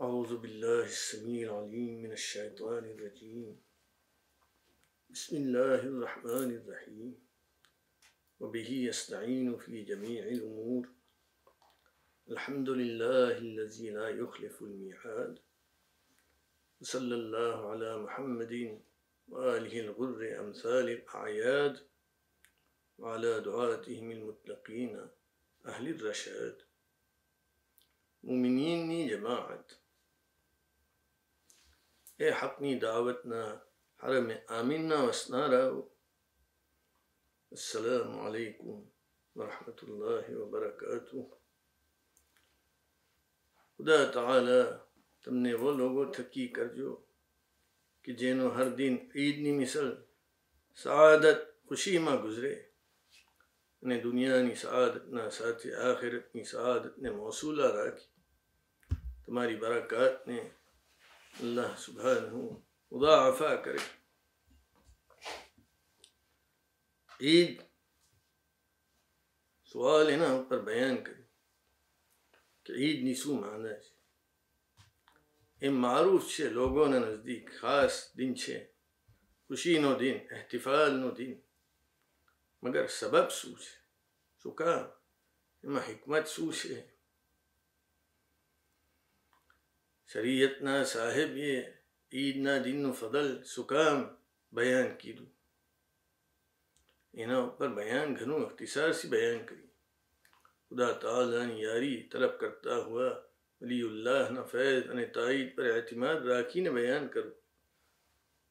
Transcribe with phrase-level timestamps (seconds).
[0.00, 3.60] أعوذ بالله السميع العليم من الشيطان الرجيم.
[5.10, 7.10] بسم الله الرحمن الرحيم.
[8.40, 10.88] وبه يستعين في جميع الأمور.
[12.30, 15.38] الحمد لله الذي لا يخلف الميعاد.
[16.80, 18.80] وصلى الله على محمد
[19.28, 21.86] وآله الغر أمثال الأعياد.
[22.98, 25.08] وعلى دعاتهم المتقين
[25.66, 26.56] أهل الرشاد.
[28.22, 29.72] مؤمنين جماعت
[32.20, 33.42] اے حقنی دعوتنا
[34.00, 35.80] حرم آمیننا وسنا رہو
[37.50, 38.68] السلام علیکم
[39.34, 41.16] ورحمۃ اللہ وبرکاتہ۔
[43.74, 44.60] خدا تعالی
[45.24, 47.00] تم نے وہ لوگوں تھکی کر جو
[48.02, 49.86] کہ جینو ہر دن عید نی مثل
[50.74, 52.54] سعادت، خوشی میں گزرے۔
[53.82, 58.08] انہیں دنیا نی سعادت نہ ساتھ آخرت نی سعادت نے موصولہ راکی
[59.26, 60.40] تمہاری برکات نے
[61.35, 62.41] اللہ سبحانہ
[62.91, 63.83] مضاعفہ کرے
[67.19, 67.61] عید
[69.75, 71.25] سوال એના ઉપર બયાન કર્યું
[72.65, 73.93] કે ઈદની શું માને છે
[75.61, 78.57] એ મારૂફ છે લોકોના નજદીક ખાસ દિન છે
[79.49, 81.33] ખુશીનો દિન એહતિફાલનો દિન
[82.63, 83.73] મગર સબબ શું છે
[84.45, 84.85] શું કામ
[85.63, 86.75] એમાં હિકમત શું છે
[90.09, 91.51] શરીયતના સાહેબે
[92.11, 94.01] ઈદના દિનનું ફદલ સુકામ
[94.53, 95.31] બયાન કીધું
[97.13, 99.73] એના ઉપર બયાન ઘણું અખ્તિસારથી બયાન કર્યું
[100.65, 103.13] ખુદા તાલાની યારી તલબ કરતા હુઆ
[103.61, 107.35] વલી ઉલ્લાહના ફૈઝ અને તાઈદ પર એતમાદ રાખીને બયાન કરું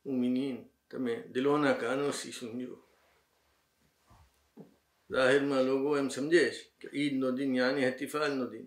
[0.05, 2.77] ઉમિનીન તમે દિલોના કાનોથી સુનજો
[5.11, 8.67] જાહેરમાં લોકો એમ સમજે છે કે ઈદનો દિન યાની હતિફાલનો દિન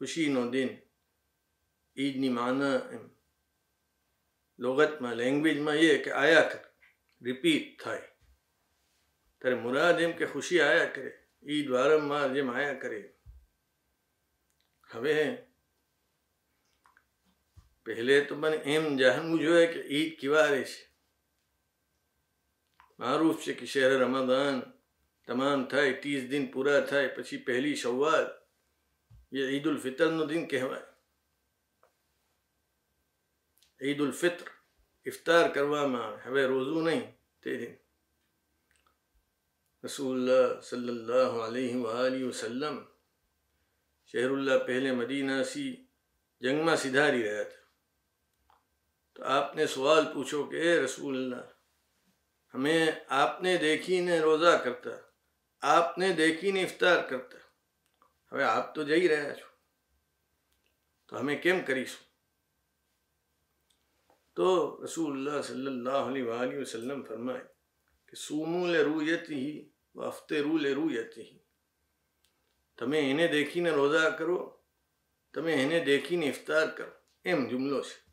[0.00, 0.70] ખુશીનો દિન
[1.98, 3.04] ઈદની માના એમ
[4.58, 6.60] લોગતમાં લેંગ્વેજમાં એ કે આયા કરે
[7.22, 8.08] રિપીટ થાય
[9.42, 11.10] ત્યારે મુરાદ એમ કે ખુશી આયા કરે
[11.46, 13.00] ઈદ વારંવાર જેમ આયા કરે
[14.90, 15.16] હવે
[17.86, 20.80] પહેલે તો મને એમ જાણવું જોઈએ કે ઈદ કિવારે છે
[22.98, 24.56] મારૂફ છે કે શહેર રમાદાન
[25.28, 28.26] તમામ થાય ત્રીસ દિન પૂરા થાય પછી પહેલી શવ્વાલ
[29.32, 30.87] એ ઈદ ઉલ ફિતરનો દિન કહેવાય
[33.81, 34.49] عید الفطر،
[35.05, 37.11] افطار کروا فتر افطار روزو نہیں،
[37.43, 37.75] تیرے۔
[39.85, 42.83] رسول اللہ صلی اللہ علیہ وآلہ وسلم،
[44.05, 45.75] شہر اللہ پہلے مدینہ سی
[46.41, 47.61] جنگ میں سدھاری رہا تھا
[49.13, 51.43] تو آپ نے سوال پوچھو کہ اے رسول اللہ،
[52.53, 54.89] ہمیں آپ نے دیکھی نے روزہ کرتا،
[55.61, 57.37] آپ نے دیکھی نے افطار کرتا
[58.31, 59.47] ہاں آپ تو جائی رہا چھو
[61.05, 62.08] تو ہمیں کیم کری سو۔
[64.39, 67.41] تو رسول اللہ صلی اللہ علیہ وآلہ وسلم فرمائے
[68.05, 71.37] کہ سومو لرویت ہی وافتے رو لرویت ہی
[72.77, 74.57] تمہیں انہیں دیکھی نہ روزہ کرو،
[75.33, 76.89] تمہیں انہیں دیکھی نہ افطار کرو۔
[77.23, 78.11] ایم جملوں سے۔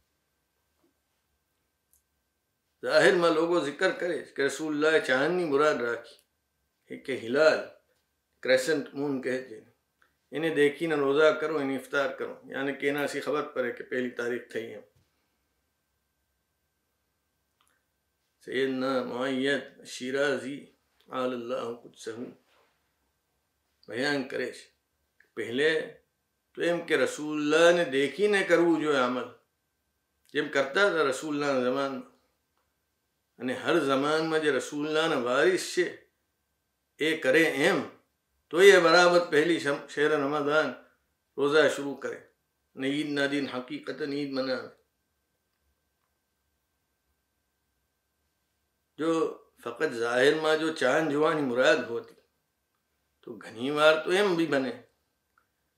[2.87, 7.59] ظاہر میں لوگوں ذکر کرے کہ رسول اللہ چاہنی مراد راکھی کہ ہلال،
[8.41, 9.71] کریسنٹ مون کہتے ہیں
[10.31, 13.85] انہیں دیکھی نہ روزہ کرو، انہیں افطار کرو۔ یعنی کہنا سی خبر پر ہے کہ
[13.85, 14.96] پہلی تاریخ تھی ہم
[18.48, 20.60] سیدنا معید شیرازی
[21.08, 22.12] آل اللہ قدسہ
[23.88, 24.66] بیان کرے છે
[25.38, 25.72] પહેલે
[26.54, 29.28] તો એમ કે રસૂલ્લાહને દેખીને કરવું જોઈએ અમલ
[30.34, 32.04] જેમ કરતા હતા રસૂલ્લાહના જમાનમાં
[33.40, 35.86] અને હર જમાનમાં જે રસૂલ્લાહના વારિસ છે
[37.00, 37.80] એ કરે એમ
[38.54, 40.70] તો એ બરાબર પહેલી શેર રમાદાન
[41.38, 42.20] રોઝા શરૂ કરે
[42.76, 44.70] અને ઈદના દિન હકીકતન ઈદ મનાવે
[48.97, 52.15] جو فقط ظاہر ماں جو چاند جوانی مراد ہوتی،
[53.21, 54.83] تو گھنی وار تو ایم بھی بنے۔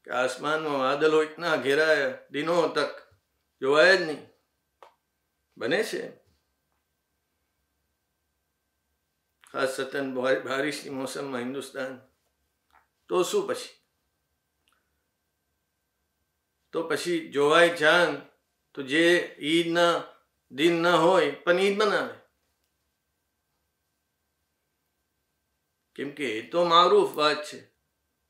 [0.05, 3.15] کہ آسمان میں بادل ہو، اتنا گھیرا ہے، دنوں تک
[3.61, 4.27] جو واحد نہیں،
[5.57, 6.11] بنے سے۔
[9.53, 11.99] خاص ستن بارش کی موسم میں ہندوستان۔
[13.09, 13.73] تو سو پشی
[16.71, 18.17] تو پشی جوائے چاند
[18.73, 19.99] تو جے عید نہ،
[20.49, 22.18] دن نہ ہوئے پن عید بناوے
[25.98, 27.60] કેમ કે એ તો મારૂફ વાત છે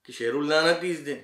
[0.09, 1.21] કે શેરુલ્લાના ત્રીસ દિન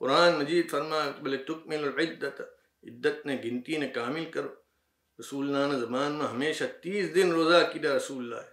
[0.00, 2.38] કુરાન મજીદ ફરમા ભલે તુકમિલ ઇદ્દત
[2.84, 4.50] ઇદ્દતને ગિનતીને કામિલ કરો
[5.18, 8.48] રસૂલનાના જમાનમાં હંમેશા ત્રીસ દિન રોઝા કીધા રસૂલ્લાહ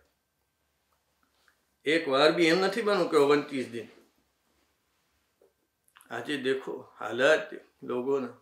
[1.85, 3.89] એક વાર બી એમ નથી બનવું કે ઓગણત્રીસ દિન
[6.09, 7.49] આજે દેખો હાલાત
[7.83, 8.35] લોકોના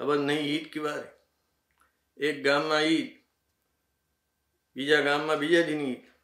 [0.00, 1.08] ખબર નહીં ઈદ કિવારે
[2.18, 3.10] એક ગામમાં ઈદ
[4.76, 6.02] બીજા ગામમાં બીજા દિન ઈદ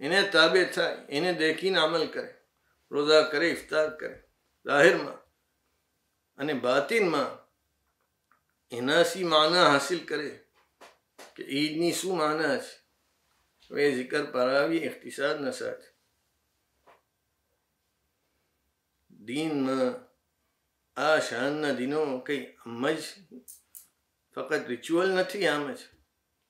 [0.00, 2.28] એને તાબે થાય એને દેખીને અમલ કરે
[2.90, 4.14] રોઝા કરે ઇફતાર કરે
[4.66, 5.20] જાહેરમાં
[6.38, 7.32] અને બાતિનમાં
[8.72, 10.30] એનાસી માના હાસિલ કરે
[11.34, 12.72] કે ઈદની શું માના છે
[13.70, 15.88] હવે જિકર પરાવી ઇખ્તિસાદના સાથે
[19.20, 19.94] દીનમાં
[20.96, 23.02] આ શાનના દિનો કંઈ આમ જ
[24.36, 25.80] ફક્ત રિચ્યુઅલ નથી આમ જ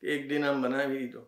[0.02, 1.22] કે એક દિન આમ બનાવી દીધો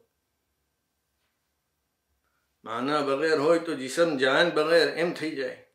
[2.63, 5.67] માના બગેર હોય તો જીસમ જાન બગેર એમ થઈ જાય.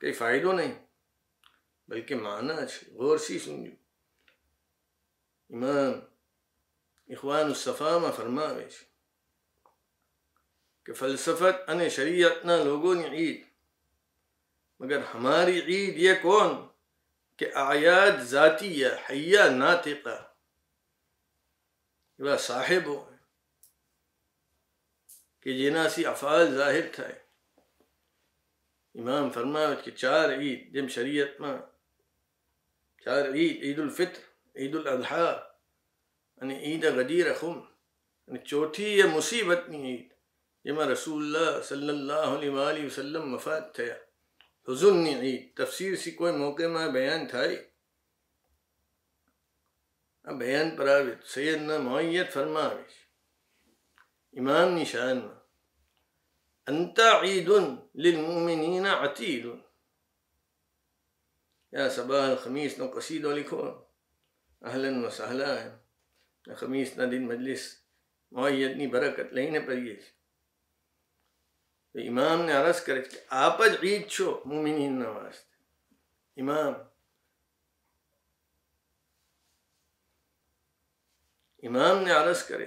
[0.00, 0.74] કંઈ ફાયદો નહીં.
[1.88, 2.90] બલકે માના છે.
[2.90, 3.72] ગોરસી સમજુ.
[5.50, 6.02] ઇમામ
[7.12, 8.88] ઇખવાન સફામાં ફરમાવે છે
[10.86, 13.44] કે ફલસફત અને શરીયતના લોકોની ઈદ.
[14.80, 16.68] મગર હમારી ઈદ એ કોણ?
[17.38, 20.36] કે આયાદ જાતીય હૈયા ના નાતિકા.
[22.18, 23.17] એવા સાહેબો
[25.47, 27.19] કે જેનાથી અફાલ જાહેર થાય
[28.95, 31.59] ઇમામ ફરમાવે કે ચાર ઈદ જેમ શરીયતમાં
[33.05, 34.21] ચાર ઈદ ઈદ ઉલ ફિત્ર
[34.55, 35.33] ઈદ ઉલ અદહા
[36.41, 37.59] અને ઈદ ગદીર ખુમ
[38.29, 40.09] અને ચોથી એ મુસીબતની ઈદ
[40.65, 44.01] જેમાં રસૂલ્લાહ સલ્લલ્લાહુ અલૈહિ વસલ્લમ વફાત થયા
[44.67, 47.61] હુઝુનની ઈદ તફસીર સી કોઈ મોકેમાં બયાન થાય
[50.27, 52.99] આ બયાન પર આવે સૈયદના મોયત ફરમાવે છે
[54.35, 55.36] ઇમામની શાનમાં
[56.68, 57.48] أنت عيد
[57.94, 59.62] للمؤمنين عتيد.
[61.72, 63.82] يا صباح الخميس نقصيد لكم.
[64.64, 65.64] أهلا وسهلا.
[65.64, 67.84] يا الخميس ندين مجلس
[68.32, 70.00] مؤيدني بركة لين بريج
[72.08, 75.36] إمام نے عرض کرے کہ آپ اج عید چھو مومنین نواز
[76.36, 76.74] إمام
[81.62, 82.66] امام نے عرض کرے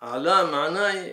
[0.00, 1.12] اعلی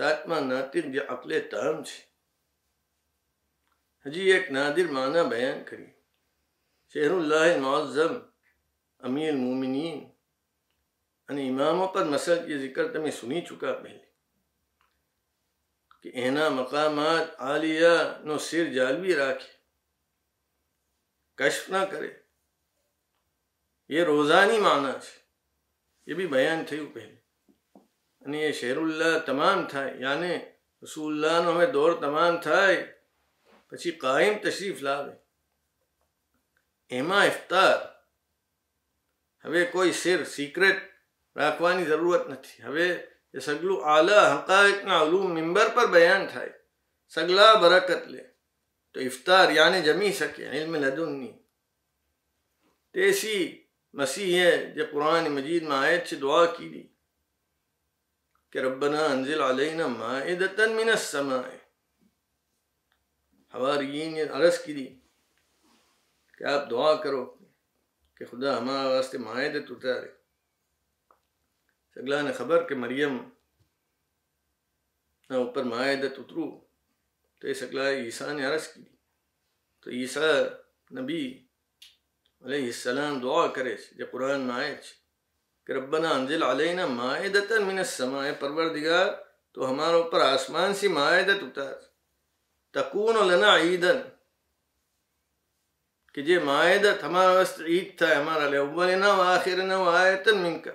[0.00, 2.02] ساتواں ناطق جو عقل تام تھی
[4.06, 5.86] حجی ایک نادر معنی بیان کری۔
[6.88, 8.14] شہر اللہ معظم
[8.98, 10.10] امیر المومنین۔
[11.28, 14.06] ان اماموں پر مسل کی ذکر تمہیں سنی چکا پہلے۔
[16.02, 17.88] کہ اینا مقامات عالیہ
[18.20, 19.52] نو سر جالوی راکھے۔
[21.34, 22.14] کشف نہ کرے۔
[23.88, 25.18] یہ روزانی معنی ہے
[26.06, 27.19] یہ بھی بیان تھયું پہلے۔
[28.21, 30.33] અને એ શેરુલ્લાહ તમામ થાય યાને
[30.83, 32.81] રસુલ્લાહનો હવે દોર તમામ થાય
[33.71, 35.13] પછી કાયમ તશરીફ લાવે
[36.91, 37.79] એમાં ઇફતાર
[39.45, 40.79] હવે કોઈ સિર સિક્રેટ
[41.35, 42.87] રાખવાની જરૂરત નથી હવે
[43.33, 46.55] એ સગલું આલા હકાયકના અલુમ મિંબર પર બયાન થાય
[47.13, 48.23] સગલા બરકત લે
[48.95, 51.35] તો ઇફતાર યાને જમી શકે ઇલ્મ લદુનની
[52.95, 53.45] તેસી
[53.93, 56.87] મસીહે જે કુરાન મજીદમાં આયત છે દુઆ કીધી
[58.50, 61.48] کہ ربنا انزل علینا مائدتا من السماء۔
[63.54, 65.00] حواریین یہ عرض کی دی
[66.38, 67.38] کہ آپ دعا کرو
[68.14, 70.08] کہ خدا ہمارا واسطے معاہدت اتارے۔
[71.94, 73.30] سگلا نے خبر کہ مریم
[75.30, 76.70] نہ اوپر معاہدت اترو۔
[77.38, 78.96] تو یہ سگلا عیسیٰ نے عرض کی دی
[79.80, 80.32] تو عیسیٰ
[80.98, 81.46] نبی
[82.40, 84.80] علیہ السلام دعا کرے جب قرآن میں آئے
[85.70, 89.06] کہ ربنا انزل علینا معاہدتا من السماء، پروردگار،
[89.52, 91.74] تو ہمارا اوپر آسمان سی معاہدت اتار۔
[92.74, 93.98] تکون لنا عیدن
[96.14, 100.70] کہ یہ معاہدت ہمارا وسط عید تھا ہمارا لیے اولنا و آخرنا و آیتا منکا۔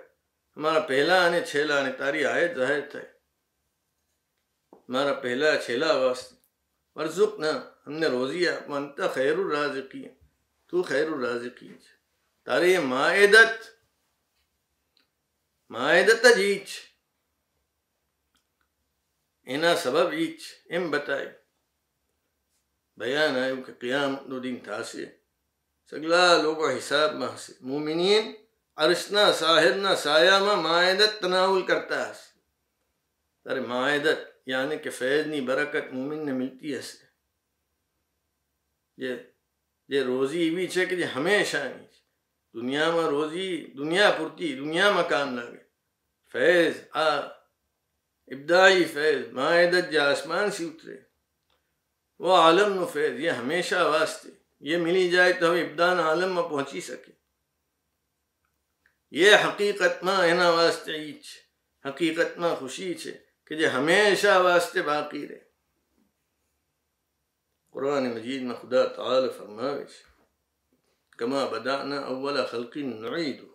[0.58, 3.00] ہمارا پہلا آنے چھیلا آنے، تاری آیت ظاہر تھا
[4.90, 6.34] ہمارا پہلا چھیلا واسط
[6.96, 7.52] ورزقنا
[7.88, 10.10] ہم نے روزیہ منتا خیر الرازقین۔
[10.68, 11.78] تو خیر الرازقین۔
[12.46, 12.80] تاری یہ
[15.70, 16.70] معاہدت معاہدت جیچ
[19.44, 21.32] اینا سبب ایچ ام بتائے
[22.98, 24.84] بیان آئے کہ قیام دو دن تھا
[25.92, 28.34] سگلا لوگو حساب محسے مومنین،
[28.76, 32.14] عرشنا ساہرنا سایاما معاہدت تناول کرتا ہے۔
[33.44, 36.82] تارے معاہدت یعنی کہ فیضنی برکت مومن نے ملتی ہے۔
[39.88, 40.68] یہ روزی بھی
[42.56, 44.92] چھے کہ یہ ہمیشہ نہیں دنیا میں روزی دنیا
[48.28, 50.98] ابدائی فیض معاہدت جا، آسمان سی اترے۔
[52.20, 56.44] وہ عالم نو فیض، یہ ہمیشہ واسطے۔ یہ ملی جائے تو ہم ابدان عالم میں
[56.44, 57.12] پہنچی سکے۔
[59.12, 61.26] یہ حقیقت میں اینا واسطے ایچ
[61.86, 63.12] حقیقت میں خوشی چھے
[63.46, 65.40] کہ یہ ہمیشہ واسطے باقی رہے۔
[67.72, 70.15] قرآن مجید میں خدا تعالی فرماوش
[71.20, 73.50] كما بدأنا أول خلق نعيده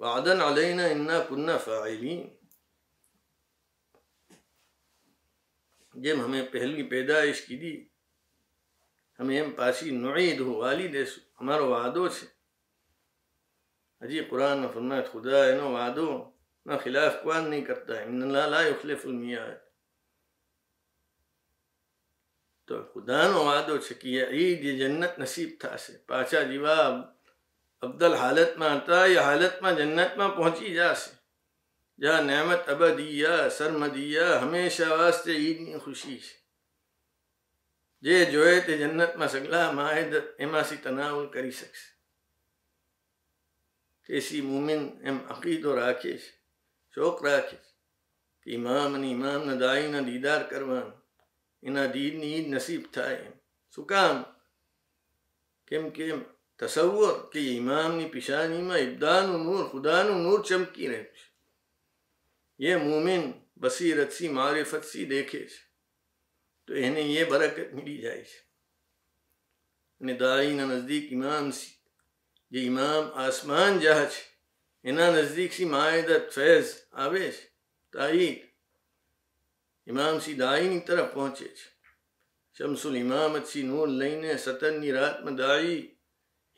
[0.00, 2.38] وعدا علينا إنا كنا فاعلين
[5.94, 7.78] જેમ અમે પહેલી પેદાઈશ કીધી
[9.18, 12.26] અમે એમ પાછી નુઈદ હું વાલી દેશું અમારો વાદો છે
[14.00, 16.06] હજી કુરાન ફુન્નત ખુદા એનો વાદો
[16.66, 19.58] ના ખિલાફ કોણ નહીં કરતા ઇન્ના લા યુખલિફુલ મિયાદ
[22.68, 26.94] تو خدا نو وعدو چھکی عید یہ جنت نصیب تھا سے پاچا جواب
[27.80, 31.10] ابدل حالت میں آتا یہ حالت میں جنت میں پہنچی جا سے
[32.00, 36.36] جہاں نعمت ابدیہ سرمدیہ ہمیشہ واسطے عید نہیں خوشی سے۔
[38.00, 41.80] جے جوئے تے جنت میں سگلا معاہدت اما سی تناول کری سکس
[44.06, 46.22] کیسی مومن ام عقید و راکش
[46.94, 47.64] شوق راکش
[48.42, 50.97] کہ امام نی، امام نہ دائی نہ دیدار کروان۔
[51.62, 53.30] انہ دید نید نصیب تھائے
[53.70, 54.22] سکام
[55.66, 56.22] کم کم
[56.56, 61.04] تصور کہ امام نی پشانی میں ابدان و نور خدا نو نور چمکی رہے
[62.58, 65.46] یہ مومن بصیرت سی معرفت سی دیکھے
[66.66, 68.24] تو انہیں یہ برکت ملی جائے
[70.00, 71.70] انہیں دائی نہ نزدیک امام سی
[72.50, 74.04] یہ امام آسمان جہاں
[74.82, 75.52] انہا نزدیک
[79.88, 81.48] سی معاہدت فیض آویش تائید امام سی دائی طرف پہنچے
[82.56, 85.32] شمس الامامت سی نور لینے ستنی رات میں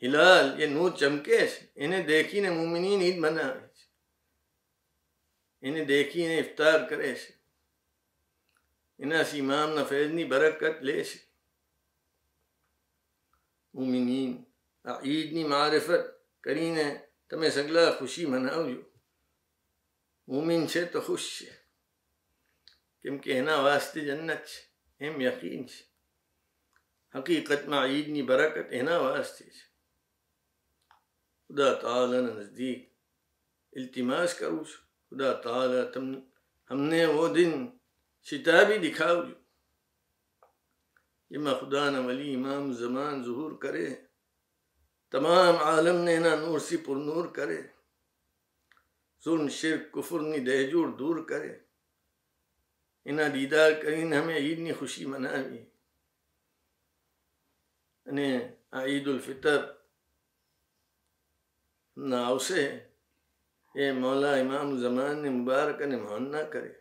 [0.01, 1.37] ہلال یہ نور چمکے
[1.75, 3.47] انہیں دیکھی نے مومنین عید منا
[5.63, 7.13] انہیں دیکھی نے افطار کرے
[8.99, 11.17] انہا سی امام نہ برکت لے سے
[13.73, 14.31] مومنین
[14.85, 16.03] عیدنی معرفت
[16.43, 16.87] کرینے
[17.29, 18.81] تمہیں سگلا خوشی مناؤ جو
[23.03, 25.83] مومن چھے تو خوش چھے کیونکہ ہنا واسطے جنت چھے، ہم یقین چھے۔
[27.19, 29.71] حقیقت میں عیدنی برکت ہنا واسطے چھے۔
[31.47, 32.93] خدا تعالی نزدیک
[33.71, 34.63] التماس کرو
[35.09, 36.19] خدا تعالی تم،
[36.71, 37.67] ہم نے وہ دن
[38.23, 39.33] شتابی دکھاؤ جو۔
[41.29, 43.95] جمع خدا نہ ولی امام زمان ظہور کرے۔
[45.11, 47.61] تمام عالم نے نہ نور سی پر نور کرے۔
[49.25, 49.97] ظلم، شرک
[53.05, 55.61] اینا دیدار کرین ہمیں عید نی خوشی منا بھی
[58.05, 58.29] انے
[58.81, 59.59] عید الفطر.
[61.97, 62.61] ناو سے
[63.75, 66.71] اے إيه مولا إمام زمان نے مبارک نے مہننا کرے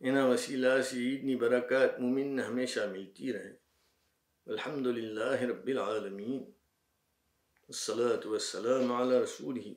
[0.00, 3.52] اینا وسیلہ سے عید نی برکات مومن نے ہمیشہ ملتی رہے
[4.46, 6.42] الحمدللہ رب العالمین
[7.70, 9.68] الصلاة والسلام على رسوله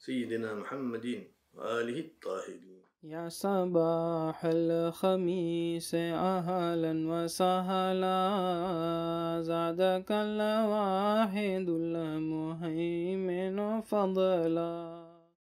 [0.00, 1.06] سيدنا محمد
[1.52, 2.73] وآله الطاهرين.
[3.04, 8.16] يا صباح الخميس أهلا وسهلا.
[9.42, 15.03] زادك الواحد المهيمن فضلا.